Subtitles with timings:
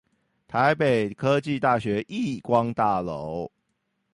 [0.47, 3.51] 台北科技大學億光大樓